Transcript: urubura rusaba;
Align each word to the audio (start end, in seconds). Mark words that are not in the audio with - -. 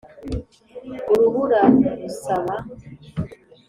urubura 1.11 1.61
rusaba; 2.01 2.55